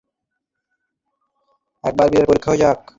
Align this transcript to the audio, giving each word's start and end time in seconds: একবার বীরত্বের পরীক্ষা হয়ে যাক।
একবার 1.83 2.07
বীরত্বের 2.09 2.29
পরীক্ষা 2.29 2.51
হয়ে 2.51 2.61
যাক। 2.63 2.77